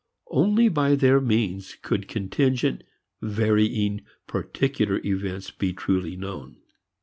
[0.31, 2.81] Only by their means could contingent,
[3.21, 6.57] varying particular events be truly known.